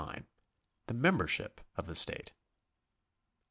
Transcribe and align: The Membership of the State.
The 0.87 0.95
Membership 0.95 1.61
of 1.75 1.85
the 1.85 1.93
State. 1.93 2.31